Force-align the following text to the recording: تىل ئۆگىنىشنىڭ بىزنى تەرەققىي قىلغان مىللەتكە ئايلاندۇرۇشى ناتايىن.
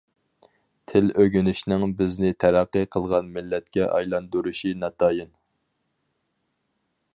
تىل 0.91 1.11
ئۆگىنىشنىڭ 1.23 1.85
بىزنى 1.99 2.31
تەرەققىي 2.45 2.89
قىلغان 2.95 3.29
مىللەتكە 3.37 3.85
ئايلاندۇرۇشى 3.99 4.75
ناتايىن. 4.87 5.33